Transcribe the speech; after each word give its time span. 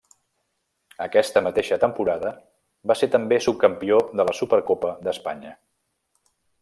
Aquesta 1.05 1.43
mateixa 1.47 1.77
temporada 1.83 2.31
va 2.93 2.95
ser 3.01 3.11
també 3.17 3.39
subcampió 3.49 4.01
de 4.21 4.27
la 4.31 4.35
Supercopa 4.41 4.95
d'Espanya. 5.09 5.53